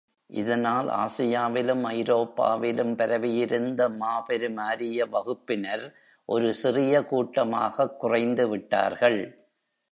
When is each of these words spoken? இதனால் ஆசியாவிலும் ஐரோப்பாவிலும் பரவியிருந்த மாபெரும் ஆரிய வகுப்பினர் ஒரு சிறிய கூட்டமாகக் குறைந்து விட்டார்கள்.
இதனால் 0.27 0.87
ஆசியாவிலும் 0.87 1.83
ஐரோப்பாவிலும் 1.83 2.95
பரவியிருந்த 2.95 3.89
மாபெரும் 3.89 4.57
ஆரிய 4.57 5.05
வகுப்பினர் 5.05 5.95
ஒரு 6.25 6.53
சிறிய 6.53 7.05
கூட்டமாகக் 7.05 7.99
குறைந்து 7.99 8.47
விட்டார்கள். 8.47 9.49